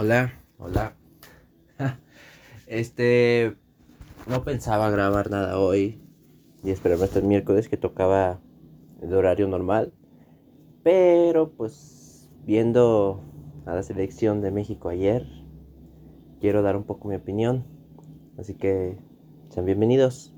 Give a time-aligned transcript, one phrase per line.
[0.00, 0.94] Hola, hola.
[2.68, 3.56] Este,
[4.28, 6.00] no pensaba grabar nada hoy
[6.62, 8.38] y esperarme hasta el miércoles que tocaba
[9.02, 9.92] el horario normal.
[10.84, 13.24] Pero pues viendo
[13.66, 15.26] a la selección de México ayer,
[16.40, 17.64] quiero dar un poco mi opinión.
[18.38, 18.96] Así que
[19.48, 20.32] sean bienvenidos.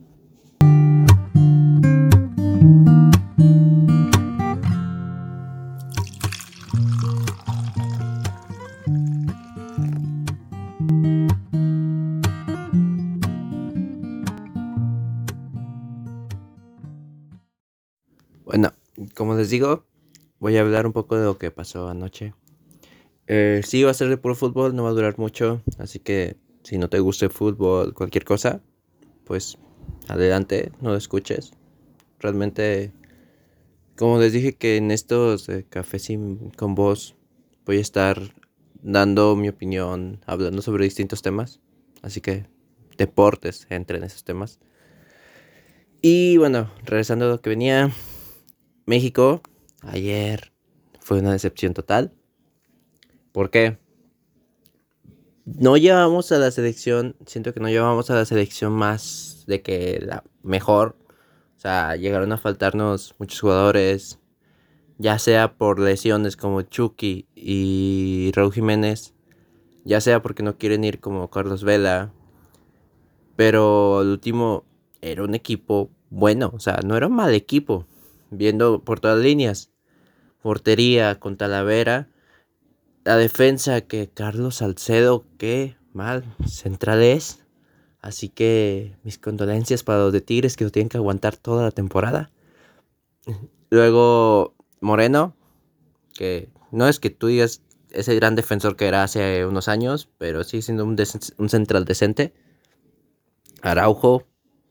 [19.50, 19.84] Les digo,
[20.38, 22.34] voy a hablar un poco de lo que pasó anoche.
[23.26, 26.36] Eh, sí, va a ser de puro fútbol, no va a durar mucho, así que
[26.62, 28.62] si no te gusta el fútbol, cualquier cosa,
[29.24, 29.58] pues
[30.06, 31.50] adelante, no lo escuches.
[32.20, 32.92] Realmente,
[33.96, 36.08] como les dije que en estos eh, cafés
[36.56, 37.16] con voz
[37.66, 38.20] voy a estar
[38.82, 41.58] dando mi opinión, hablando sobre distintos temas,
[42.02, 42.46] así que
[42.96, 44.60] deportes entren en esos temas.
[46.02, 47.90] Y bueno, regresando a lo que venía,
[48.86, 49.42] México
[49.82, 50.52] ayer
[51.00, 52.12] fue una decepción total.
[53.32, 53.78] ¿Por qué?
[55.44, 60.00] No llevamos a la selección, siento que no llevamos a la selección más de que
[60.00, 60.96] la mejor.
[61.56, 64.18] O sea, llegaron a faltarnos muchos jugadores,
[64.98, 69.14] ya sea por lesiones como Chucky y Raúl Jiménez,
[69.84, 72.12] ya sea porque no quieren ir como Carlos Vela.
[73.36, 74.64] Pero el último
[75.00, 77.86] era un equipo bueno, o sea, no era un mal equipo
[78.30, 79.70] viendo por todas las líneas.
[80.42, 82.08] Portería con Talavera.
[83.04, 87.44] La defensa que Carlos Salcedo, qué mal central es.
[88.00, 91.70] Así que mis condolencias para los de Tigres que lo tienen que aguantar toda la
[91.70, 92.30] temporada.
[93.70, 95.36] Luego Moreno,
[96.14, 100.44] que no es que tú digas ese gran defensor que era hace unos años, pero
[100.44, 100.96] sigue siendo un,
[101.38, 102.32] un central decente.
[103.62, 104.26] Araujo,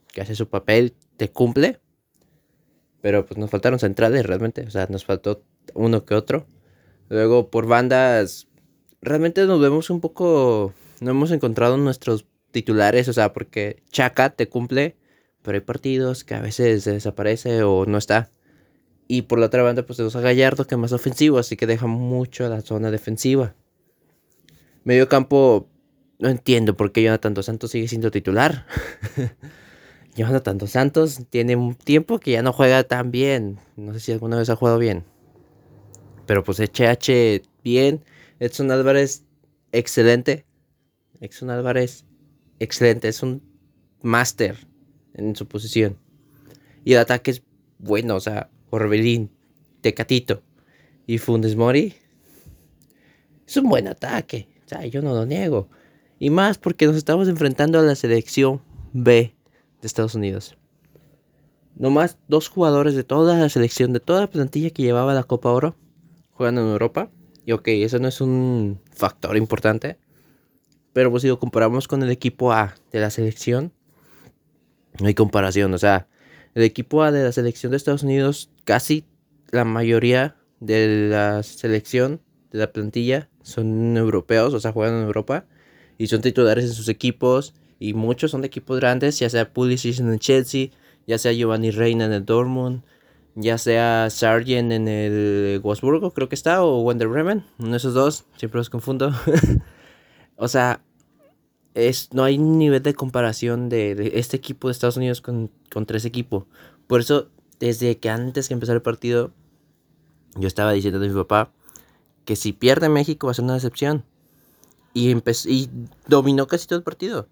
[0.07, 1.79] que hace su papel, te cumple.
[3.01, 4.63] Pero pues nos faltaron centrales realmente.
[4.63, 5.43] O sea, nos faltó
[5.73, 6.45] uno que otro.
[7.09, 8.47] Luego por bandas.
[9.01, 10.73] Realmente nos vemos un poco.
[10.99, 13.07] No hemos encontrado nuestros titulares.
[13.07, 14.97] O sea, porque Chaca te cumple.
[15.41, 18.31] Pero hay partidos que a veces desaparece o no está.
[19.07, 21.39] Y por la otra banda, pues tenemos a Gallardo, que es más ofensivo.
[21.39, 23.55] Así que deja mucho la zona defensiva.
[24.83, 25.69] Medio campo.
[26.19, 28.65] No entiendo por qué Jonathan Dos Santos sigue siendo titular.
[30.19, 33.57] Jonathan Dos Santos tiene un tiempo que ya no juega tan bien.
[33.77, 35.05] No sé si alguna vez ha jugado bien.
[36.25, 38.03] Pero pues HH bien.
[38.41, 39.23] Edson Álvarez
[39.71, 40.45] excelente.
[41.21, 42.03] Edson Álvarez
[42.59, 43.07] excelente.
[43.07, 43.41] Es un
[44.01, 44.57] máster
[45.13, 45.97] en su posición.
[46.83, 47.43] Y el ataque es
[47.77, 48.17] bueno.
[48.17, 49.31] O sea, Orbelín,
[49.79, 50.43] Tecatito
[51.07, 51.95] y Fundes Mori.
[53.47, 54.49] Es un buen ataque.
[54.65, 55.69] O sea, yo no lo niego.
[56.19, 59.38] Y más porque nos estamos enfrentando a la selección B
[59.81, 60.57] de Estados Unidos.
[61.75, 65.49] Nomás dos jugadores de toda la selección, de toda la plantilla que llevaba la Copa
[65.49, 65.75] Oro,
[66.31, 67.09] juegan en Europa.
[67.45, 69.97] Y ok, eso no es un factor importante.
[70.93, 73.71] Pero pues si lo comparamos con el equipo A de la selección,
[74.99, 75.73] no hay comparación.
[75.73, 76.07] O sea,
[76.53, 79.05] el equipo A de la selección de Estados Unidos, casi
[79.51, 85.45] la mayoría de la selección, de la plantilla, son europeos, o sea, juegan en Europa.
[85.97, 89.99] Y son titulares en sus equipos y muchos son de equipos grandes, ya sea Pulisic
[89.99, 90.69] en el Chelsea,
[91.07, 92.83] ya sea Giovanni Reina en el Dortmund,
[93.35, 97.93] ya sea Sargent en el Wolfsburgo, creo que está, o Wender Bremen, uno de esos
[97.93, 99.13] dos, siempre los confundo.
[100.35, 100.83] o sea,
[101.73, 106.09] es, no hay nivel de comparación de, este equipo de Estados Unidos con, contra ese
[106.09, 106.47] equipo.
[106.87, 107.29] Por eso,
[107.59, 109.31] desde que antes que empezara el partido,
[110.35, 111.51] yo estaba diciendo a mi papá
[112.25, 114.03] que si pierde México va a ser una decepción.
[114.93, 115.15] Y,
[115.45, 115.69] y
[116.07, 117.27] dominó casi todo el partido.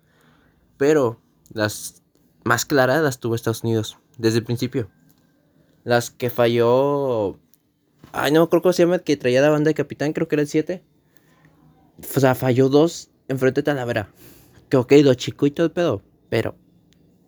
[0.78, 1.20] Pero
[1.54, 2.04] las
[2.44, 4.90] más claras las tuvo Estados Unidos desde el principio.
[5.84, 7.40] Las que falló.
[8.12, 10.42] Ay, no acuerdo cómo se llama, que traía la banda de capitán, creo que era
[10.42, 10.84] el 7.
[12.16, 14.10] O sea, falló dos enfrente de Talavera.
[14.70, 16.02] Que ok, lo chico y todo el pedo.
[16.30, 16.56] Pero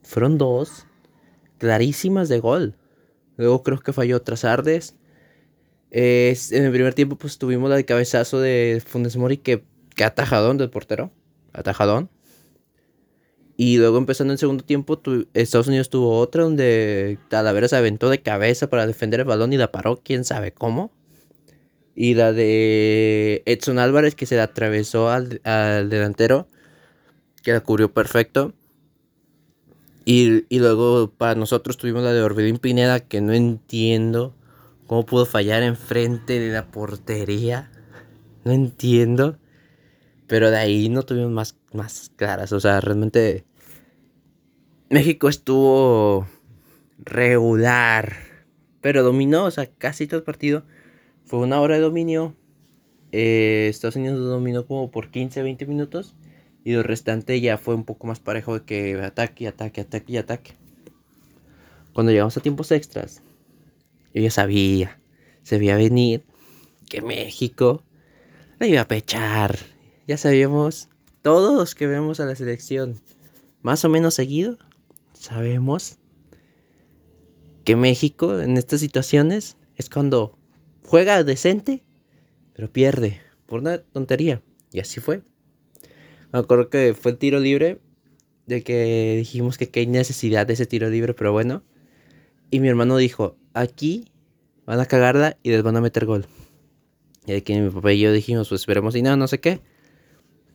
[0.04, 0.86] fueron dos
[1.58, 2.76] clarísimas de gol.
[3.38, 4.96] Luego creo que falló Trazardes.
[5.92, 9.64] en el primer tiempo, pues tuvimos la de cabezazo de Fundes Mori que,
[9.96, 11.12] que atajadón del portero.
[11.54, 12.10] Atajadón.
[13.62, 15.02] Y luego empezando el segundo tiempo,
[15.34, 19.58] Estados Unidos tuvo otra donde Talavera se aventó de cabeza para defender el balón y
[19.58, 20.94] la paró, quién sabe cómo.
[21.94, 25.42] Y la de Edson Álvarez que se la atravesó al,
[25.90, 26.48] delantero,
[27.44, 28.54] que la cubrió perfecto.
[30.06, 34.38] Y, y, luego para nosotros tuvimos la de Orbelín Pineda, que no entiendo
[34.88, 37.70] cómo pudo fallar enfrente de la portería.
[38.46, 39.38] No entiendo.
[40.28, 42.54] Pero de ahí no tuvimos más, más claras.
[42.54, 43.49] O sea, realmente
[44.90, 46.28] México estuvo
[46.98, 48.18] regular.
[48.82, 50.64] Pero dominó, o sea, casi todo el partido.
[51.26, 52.36] Fue una hora de dominio.
[53.12, 56.16] Eh, Estados Unidos dominó como por 15, 20 minutos.
[56.64, 60.18] Y el restante ya fue un poco más parejo de que ataque, ataque, ataque y
[60.18, 60.54] ataque.
[61.94, 63.22] Cuando llegamos a tiempos extras,
[64.14, 65.00] yo ya sabía,
[65.44, 66.24] se veía venir
[66.88, 67.84] que México
[68.60, 69.58] la iba a pechar.
[70.08, 70.90] Ya sabíamos,
[71.22, 73.00] todos que vemos a la selección
[73.62, 74.58] más o menos seguido,
[75.20, 75.98] sabemos
[77.66, 80.40] que México en estas situaciones es cuando
[80.84, 81.84] juega decente,
[82.54, 84.42] pero pierde por una tontería.
[84.72, 85.22] Y así fue.
[86.32, 87.82] Me acuerdo que fue el tiro libre,
[88.46, 91.64] de que dijimos que hay necesidad de ese tiro libre, pero bueno.
[92.50, 94.12] Y mi hermano dijo, aquí
[94.66, 96.26] van a cagarla y les van a meter gol.
[97.26, 99.60] Y aquí mi papá y yo dijimos, pues esperemos y no, no sé qué.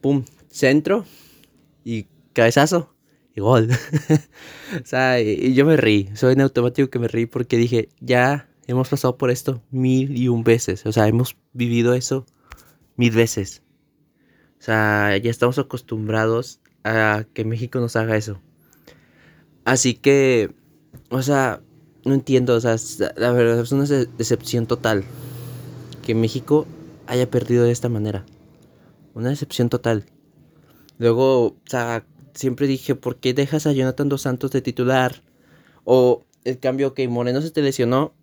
[0.00, 1.04] Pum, centro
[1.84, 2.93] y cabezazo
[3.34, 3.68] y gol.
[4.82, 8.48] o sea, y yo me reí, soy en automático que me reí porque dije, ya
[8.66, 10.86] hemos pasado por esto mil y un veces.
[10.86, 12.26] O sea, hemos vivido eso
[12.96, 13.62] mil veces.
[14.58, 18.40] O sea, ya estamos acostumbrados a que México nos haga eso.
[19.64, 20.54] Así que,
[21.10, 21.62] o sea,
[22.04, 22.76] no entiendo, o sea,
[23.16, 25.04] la verdad es una decepción total
[26.02, 26.66] que México
[27.06, 28.24] haya perdido de esta manera.
[29.14, 30.04] Una decepción total.
[30.98, 32.04] Luego, o sea,
[32.34, 35.22] siempre dije, ¿por qué dejas a Jonathan Dos Santos de titular?
[35.84, 38.14] O el cambio, que Moreno se te lesionó,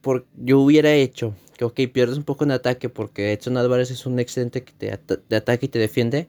[0.00, 4.06] por, yo hubiera hecho que, ok, pierdes un poco en ataque porque Edson Álvarez es
[4.06, 4.98] un excelente que te
[5.28, 6.28] de ataque y te defiende.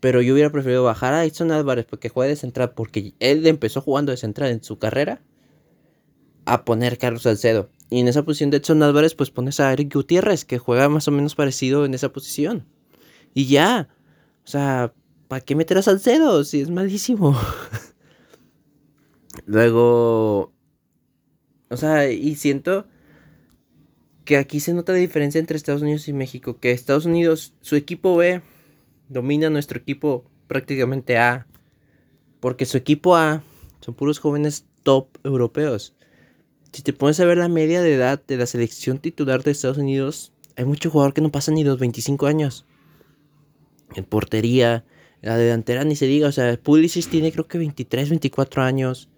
[0.00, 3.80] Pero yo hubiera preferido bajar a Edson Álvarez porque juega de central, porque él empezó
[3.80, 5.22] jugando de central en su carrera,
[6.44, 7.70] a poner Carlos Salcedo.
[7.90, 11.08] Y en esa posición de Edson Álvarez, pues pones a Eric Gutiérrez, que juega más
[11.08, 12.66] o menos parecido en esa posición.
[13.34, 13.88] Y ya.
[14.44, 14.92] O sea,
[15.28, 17.38] ¿para qué meter a Salcedo si es malísimo?
[19.46, 20.52] Luego.
[21.68, 22.86] O sea, y siento
[24.24, 26.58] que aquí se nota la diferencia entre Estados Unidos y México.
[26.58, 28.42] Que Estados Unidos, su equipo B,
[29.08, 31.46] domina nuestro equipo prácticamente A.
[32.40, 33.42] Porque su equipo A
[33.80, 35.96] son puros jóvenes top europeos
[36.76, 39.78] si te pones a ver la media de edad de la selección titular de Estados
[39.78, 42.66] Unidos, hay mucho jugador que no pasa ni los 25 años.
[43.94, 44.84] En portería,
[45.26, 49.08] la delantera ni se diga, o sea, Pulisic tiene creo que 23, 24 años.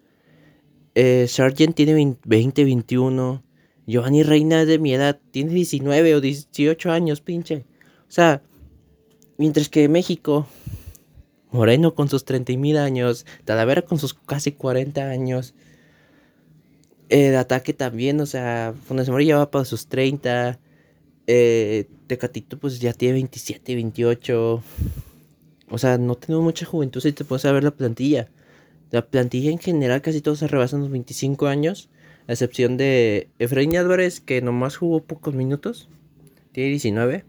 [0.94, 3.44] Eh, Sargent tiene 20, 21.
[3.86, 7.66] Giovanni Reina de mi edad tiene 19 o 18 años, pinche.
[8.08, 8.40] O sea,
[9.36, 10.46] mientras que México,
[11.50, 15.54] Moreno con sus 30 mil años, Talavera con sus casi 40 años,
[17.10, 20.58] el ataque también, o sea, Funes Mori ya va para sus 30.
[21.26, 24.62] Eh, Tecatito pues ya tiene 27, 28.
[25.70, 28.28] O sea, no tenemos mucha juventud si te puedes ver la plantilla.
[28.90, 31.88] La plantilla en general casi todos se rebasan los 25 años.
[32.26, 35.88] A excepción de Efraín Álvarez, que nomás jugó pocos minutos.
[36.52, 37.24] Tiene 19.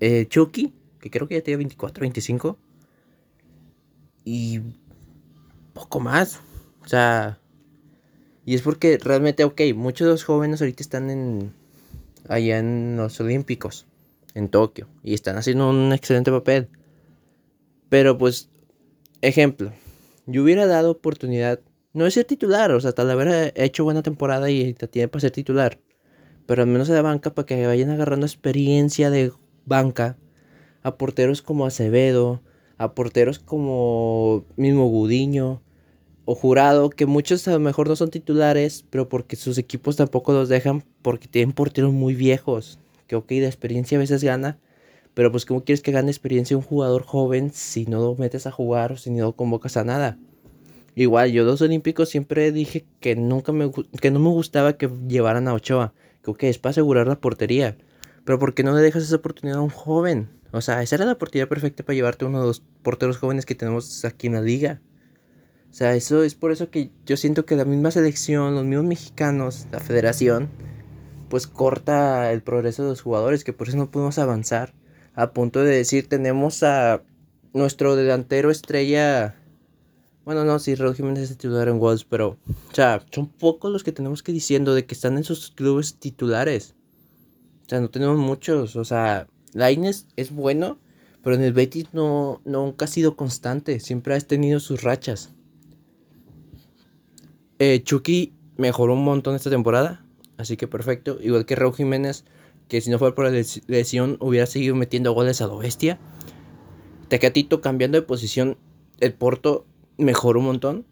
[0.00, 2.58] Eh, Chucky, que creo que ya tiene 24, 25.
[4.24, 4.60] Y
[5.74, 6.40] poco más.
[6.84, 7.38] O sea,
[8.46, 11.52] y es porque realmente, ok, muchos de los jóvenes ahorita están en
[12.28, 13.86] allá en los Olímpicos,
[14.34, 16.68] en Tokio, y están haciendo un excelente papel.
[17.88, 18.50] Pero pues,
[19.20, 19.72] ejemplo,
[20.26, 21.60] yo hubiera dado oportunidad,
[21.92, 25.20] no es ser titular, o sea, tal vez hecho buena temporada y te tiene para
[25.20, 25.80] ser titular,
[26.46, 29.32] pero al menos de la banca para que vayan agarrando experiencia de
[29.64, 30.18] banca
[30.82, 32.42] a porteros como Acevedo,
[32.76, 35.62] a porteros como mismo Gudiño,
[36.26, 40.32] o jurado, que muchos a lo mejor no son titulares, pero porque sus equipos tampoco
[40.32, 44.58] los dejan, porque tienen porteros muy viejos, que ok, de experiencia a veces gana,
[45.14, 48.50] pero pues ¿cómo quieres que gane experiencia un jugador joven si no lo metes a
[48.50, 50.18] jugar o si no lo convocas a nada?
[50.96, 53.70] Igual, yo dos olímpicos siempre dije que nunca me,
[54.00, 55.92] que no me gustaba que llevaran a Ochoa,
[56.22, 57.76] que ok, es para asegurar la portería,
[58.24, 60.28] pero ¿por qué no le dejas esa oportunidad a un joven?
[60.52, 63.56] O sea, esa era la oportunidad perfecta para llevarte uno de los porteros jóvenes que
[63.56, 64.80] tenemos aquí en la liga.
[65.68, 68.86] O sea, eso es por eso que yo siento que la misma selección, los mismos
[68.86, 70.48] mexicanos, la federación,
[71.34, 74.72] pues corta el progreso de los jugadores, que por eso no podemos avanzar.
[75.16, 77.02] A punto de decir, tenemos a
[77.52, 79.34] nuestro delantero estrella.
[80.24, 82.38] Bueno, no, sí, Raúl Jiménez es titular en Wolves, pero,
[82.70, 85.96] o sea, son pocos los que tenemos que diciendo de que están en sus clubes
[85.96, 86.76] titulares.
[87.66, 88.76] O sea, no tenemos muchos.
[88.76, 90.78] O sea, Laines es bueno,
[91.24, 93.80] pero en el Betis no, nunca ha sido constante.
[93.80, 95.30] Siempre ha tenido sus rachas.
[97.58, 100.03] Eh, Chucky mejoró un montón esta temporada.
[100.36, 101.18] Así que perfecto.
[101.20, 102.24] Igual que Raúl Jiménez.
[102.68, 105.98] que si no fuera por la lesión hubiera seguido metiendo goles a lo bestia.
[107.08, 108.56] Tecatito cambiando de posición,
[109.00, 109.66] el Porto
[109.98, 110.86] mejoró un montón.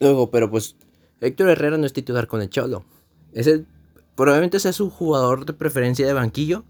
[0.00, 0.76] Luego, pero pues
[1.20, 2.84] Héctor Herrera no es titular con el Cholo.
[3.32, 3.48] Es
[4.14, 6.64] probablemente sea su jugador de preferencia de banquillo,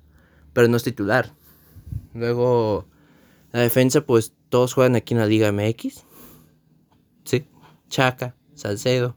[0.52, 1.34] pero no es titular.
[2.14, 2.86] Luego,
[3.52, 6.04] la defensa, pues todos juegan aquí en la Liga MX.
[7.24, 7.46] Sí,
[7.88, 9.16] Chaca, Salcedo.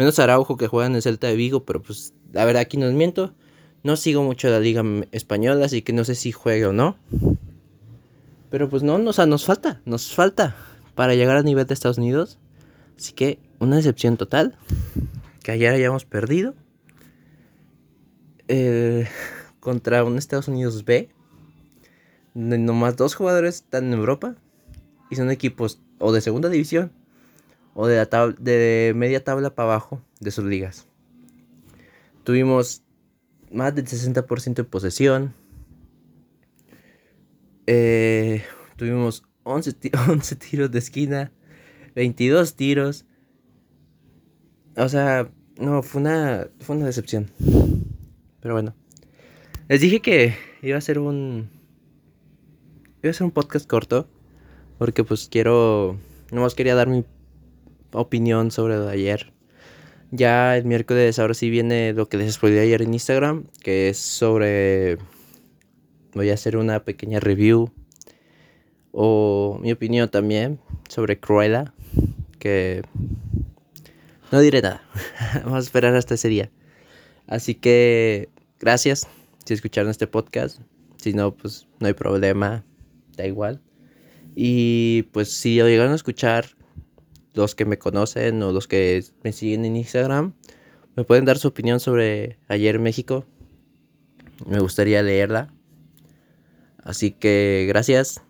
[0.00, 2.90] Menos Araujo que juega en el Celta de Vigo, pero pues la verdad aquí no
[2.90, 3.34] miento.
[3.82, 6.96] No sigo mucho la Liga Española, así que no sé si juegue o no.
[8.48, 10.56] Pero pues no, o sea, nos falta, nos falta
[10.94, 12.38] para llegar al nivel de Estados Unidos.
[12.96, 14.56] Así que una decepción total.
[15.42, 16.54] Que ayer hayamos perdido.
[18.48, 19.06] Eh,
[19.60, 21.10] contra un Estados Unidos B.
[22.32, 24.34] Donde nomás dos jugadores están en Europa.
[25.10, 26.90] Y son equipos o de segunda división.
[27.74, 30.86] O de, la de media tabla para abajo de sus ligas.
[32.24, 32.82] Tuvimos
[33.50, 35.34] más del 60% de posesión.
[37.66, 38.42] Eh,
[38.76, 39.76] tuvimos 11,
[40.08, 41.32] 11 tiros de esquina,
[41.94, 43.06] 22 tiros.
[44.76, 47.30] O sea, no, fue una, fue una decepción.
[48.40, 48.74] Pero bueno.
[49.68, 51.48] Les dije que iba a ser un...
[53.02, 54.08] Iba a ser un podcast corto.
[54.78, 55.98] Porque pues quiero...
[56.32, 57.04] Nomás quería dar mi
[57.92, 59.32] opinión sobre lo de ayer.
[60.10, 63.44] Ya el miércoles ahora sí viene lo que les expliqué ayer en Instagram.
[63.62, 64.98] Que es sobre...
[66.14, 67.70] Voy a hacer una pequeña review
[68.92, 71.72] o mi opinión también sobre Cruella,
[72.38, 72.82] que
[74.32, 74.82] no diré nada.
[75.44, 76.50] Vamos a esperar hasta ese día.
[77.26, 78.28] Así que
[78.58, 79.06] gracias
[79.44, 80.60] si escucharon este podcast.
[80.96, 82.64] Si no, pues no hay problema,
[83.16, 83.60] da igual.
[84.34, 86.46] Y pues si llegaron a escuchar
[87.40, 90.34] los que me conocen o los que me siguen en Instagram,
[90.96, 93.24] me pueden dar su opinión sobre ayer México.
[94.46, 95.52] Me gustaría leerla.
[96.82, 98.22] Así que gracias.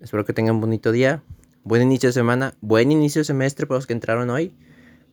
[0.00, 1.22] Espero que tengan un bonito día.
[1.62, 2.54] Buen inicio de semana.
[2.60, 4.54] Buen inicio de semestre para los que entraron hoy.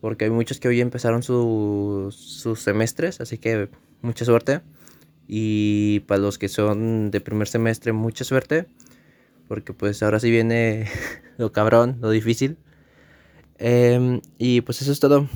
[0.01, 3.21] Porque hay muchos que hoy empezaron sus semestres.
[3.21, 3.69] Así que
[4.01, 4.61] mucha suerte.
[5.27, 8.67] Y para los que son de primer semestre, mucha suerte.
[9.47, 10.87] Porque pues ahora sí viene
[11.37, 12.57] lo cabrón, lo difícil.
[13.63, 15.27] Em, y pues eso es todo.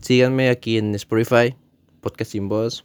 [0.00, 1.54] Síganme aquí en Spotify,
[2.00, 2.84] Podcast Sin Voz.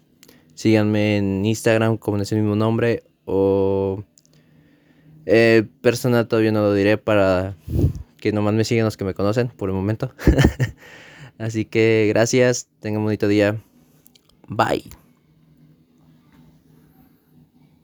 [0.53, 3.03] Síganme en Instagram como es el mismo nombre.
[3.25, 4.03] O
[5.25, 7.55] eh, personal todavía no lo diré para
[8.17, 10.13] que nomás me sigan los que me conocen por el momento.
[11.39, 13.59] Así que gracias, tengan un bonito día.
[14.47, 15.06] Bye.